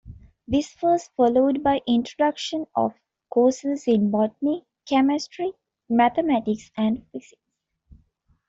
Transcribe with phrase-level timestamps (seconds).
[0.47, 2.95] This was followed by introduction of
[3.29, 5.51] courses in Botany, Chemistry,
[5.89, 7.35] Mathematics and Physics.